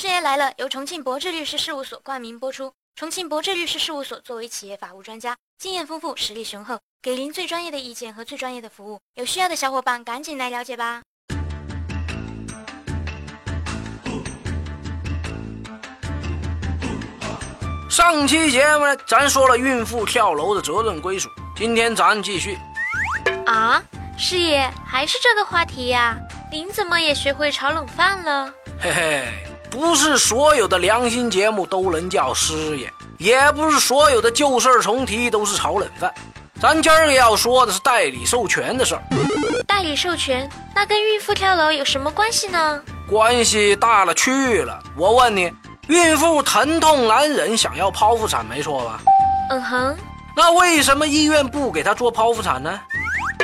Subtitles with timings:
[0.00, 2.72] 师爷来了，由重庆博智律师事务所冠名播出。
[2.96, 8.98] 重庆博智律师事务所作为企业法务专家，经验丰富，实力雄厚，给您最专业的意见和最专业的服务。
[9.16, 11.02] 有需要的小伙伴赶紧来了解吧。
[17.90, 22.58] 上期节目呢，咱说了孕妇跳楼的责任归属，今天咱继续。
[23.44, 23.82] 啊，
[24.16, 26.18] 师爷还是这个话题呀？
[26.50, 28.50] 您怎么也学会炒冷饭了？
[28.80, 29.28] 嘿嘿，
[29.70, 36.12] 不是所有的良心节目都能叫师爷，也不是所有的旧事儿重提都是炒冷饭。
[36.60, 39.02] 咱今儿个要说的是代理授权的事儿。
[39.66, 42.82] 代理授权，那跟孕妇跳楼有什么关系呢？
[43.08, 44.82] 关系大了去了。
[44.96, 45.50] 我问你，
[45.86, 49.00] 孕妇疼痛难忍，想要剖腹产，没错吧？
[49.50, 49.96] 嗯哼。
[50.36, 52.80] 那为什么医院不给她做剖腹产呢？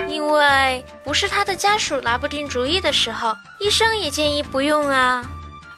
[0.08, 5.24] 因为不是她的家属拿不定主意的时候，医生也建议不用啊。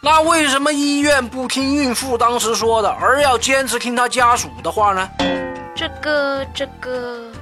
[0.00, 5.08] 那为什么医院不听孕妇当时说的，而要坚持听她家属的话呢？
[5.74, 7.32] 这个，这个，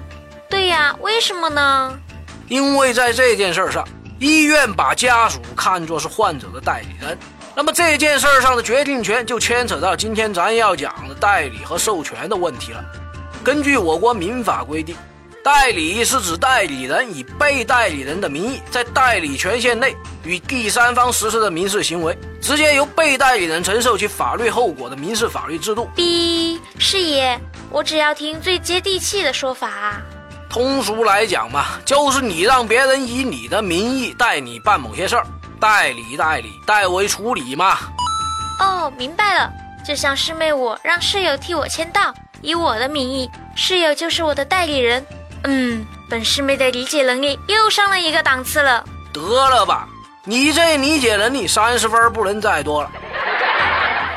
[0.48, 1.98] 对呀，为什么呢？
[2.48, 3.86] 因为在这件事上，
[4.18, 7.18] 医院把家属看作是患者的代理人，
[7.54, 12.82] 那么这件事上的决定权就牵扯到今天咱要讲的代理和授权的问题了。
[13.44, 14.96] 根据我国民法规定。
[15.46, 19.94] 代理是指代理人以被代理人的名义，在代理权限内
[20.24, 25.88] 与第三方实施的民事行为，直接由被代理人承受其法律后果的民事法律制度。
[25.94, 27.38] B 是爷，
[27.70, 30.02] 我只要听最接地气的说法。
[30.50, 35.24] 通俗来讲嘛，就是你让别人以你的名义代你办某些事儿，
[35.60, 37.78] 代理代理代为处理嘛。
[38.58, 39.52] 哦，明白了，
[39.86, 45.06] 就像师妹我让室友替我签到，以我的名义，室友就是我的代理人。
[45.46, 48.84] 嗯，本师妹的理解能力又上了一个档次了。
[49.12, 49.88] 得了吧，
[50.24, 52.90] 你这理解能力三十分不能再多了。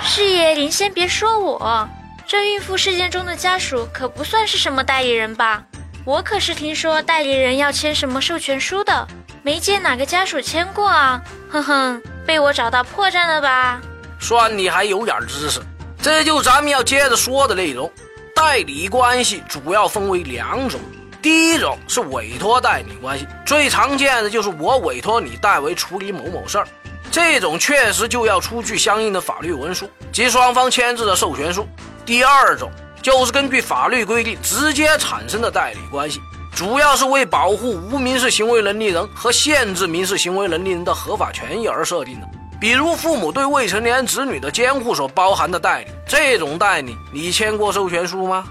[0.02, 1.88] 师爷，您先别说我，
[2.26, 5.64] 这孕妇事件中的家属可不算是什么代理人吧？
[6.06, 9.08] 我可是听说代理人要签什么授权书的，
[9.44, 11.22] 没见哪个家属签过啊。
[11.52, 13.80] 哼哼，被我找到破绽了吧？
[14.20, 15.62] 算你还有点知识，
[16.02, 17.92] 这就咱们要接着说的内容。
[18.36, 20.80] 代理关系主要分为两种。
[21.22, 26.68] 第一种是委托代理关系，最常见的就是我委托你代为处理某某事儿，
[27.12, 31.68] 这种确实就要出具相应的法律文书及双方签字的授权书。
[32.06, 32.72] 第二种
[33.02, 36.22] 就是根据法律规定直接产生的代理关系，
[36.56, 42.28] 主要是为保护无民事行为能力人和限制民事行为能力人的合法权益而设定的，
[42.60, 48.46] 比如父母对未成年子女的监护所包含的代理，这种代理你签过授权书吗？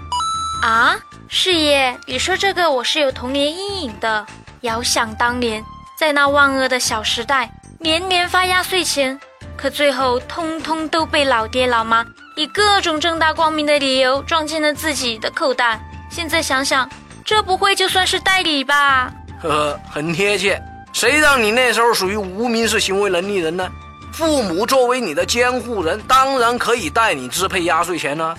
[0.61, 0.95] 啊？
[1.31, 4.25] 是耶，你说这个我是有童年阴影的。
[4.61, 5.63] 遥想当年，
[5.97, 9.17] 在那万恶的小时代，年年发压岁钱，
[9.55, 12.03] 可最后通通都被老爹老妈
[12.35, 15.79] 以各种正大光明的理由装进了自己的口袋。
[16.09, 16.89] 现在想想，
[17.23, 19.13] 这不会就算是代理吧？
[19.39, 20.59] 呵呵，很贴切。
[20.91, 23.69] 谁让你那时候属于无民事行为能力人呢？
[24.11, 28.35] 父母作为你的监护人，当然可以代你支配压岁钱呢。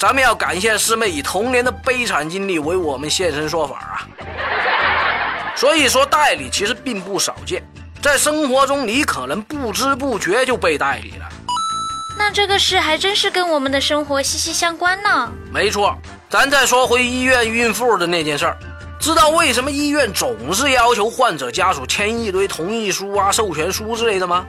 [0.00, 4.08] 咱们要感谢师妹以童年的悲惨经历为我们现身说法啊！
[5.54, 7.62] 所以说代理其实并不少见，
[8.00, 11.28] 在生活中你可能不知不觉就被代理了。
[12.16, 15.30] 那这个事还真是跟我们的生活息息相关呢。
[15.52, 15.94] 没错，
[16.30, 18.56] 咱再说回医院孕妇的那件事儿，
[18.98, 24.46] 知道为什么医院总是要求患者家属签一堆同意书啊、授权书之类的吗？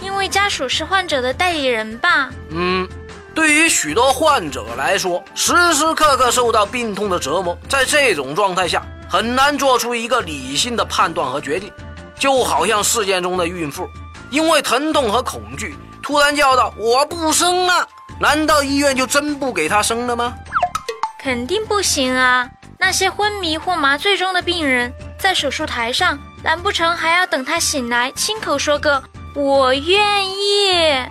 [0.00, 2.28] 因为家属是患者的代理人吧？
[2.50, 2.88] 嗯。
[3.34, 11.72] 对于许多患者来说，时时刻刻受到病痛的折磨，在这种状态下，很难做出一个理性的判断和决定。
[12.18, 13.88] 就好像事件中的孕妇，
[14.30, 17.88] 因为疼痛和恐惧，突然叫道：“我不生了！”
[18.20, 20.34] 难道医院就真不给她生了吗？
[21.18, 22.48] 肯定不行啊！
[22.78, 29.02] 那些昏迷或麻醉中的病人，在手术台上，难不成还要等他醒来，亲口说个
[29.34, 31.02] “我愿意”？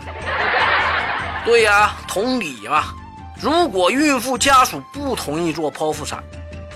[1.44, 2.84] 对呀，同理嘛。
[3.42, 6.22] 如果孕妇家属不同意做剖腹产，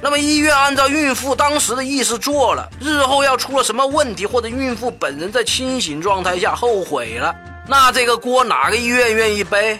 [0.01, 7.35] 那么医院按照孕妇当时的意思做了，日后要出了什么问题，或者孕妇本人在清醒状态下后悔了，
[7.67, 9.77] 那这个锅哪个医院愿意背？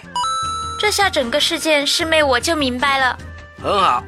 [0.78, 3.18] 这下整个事件，师妹我就明白了。
[3.62, 4.04] 很好，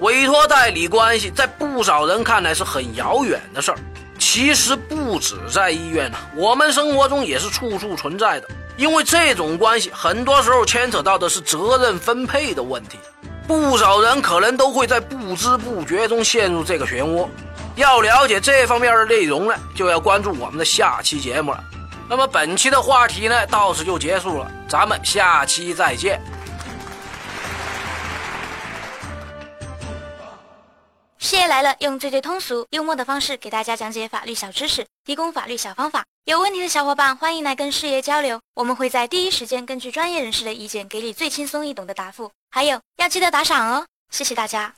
[0.00, 3.78] 委托代理关系在不少人看来是很遥远的事儿，
[4.18, 8.48] 其实不止在医院呢，我们生活中也是处处存在的。
[8.80, 12.98] 因为这种关系，很多时候牵扯到的是责任分配的问题，
[13.46, 17.28] 不少人可能都会在不知不觉中陷入这个漩涡。
[17.76, 21.62] 要了解这方面的内容呢，就要关注我们的下期节目了。
[22.08, 26.18] 那么本期的话题呢，到此就结束了，咱们下期再见。
[31.40, 36.04] 谢谢来了，用最最通俗、幽默的方式给大家讲解法律小知识，提供法律小方法。
[36.26, 42.30] 有问题的小伙伴欢迎来跟师爷交流，我们会在第一时间根据专业人士的意见，给你最轻松易懂的答复。
[42.50, 44.74] 还有要记得打赏哦，谢谢大家。